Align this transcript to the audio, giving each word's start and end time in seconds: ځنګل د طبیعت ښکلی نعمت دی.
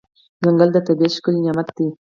ځنګل 0.43 0.69
د 0.73 0.77
طبیعت 0.87 1.13
ښکلی 1.17 1.39
نعمت 1.45 1.67
دی. 1.77 1.87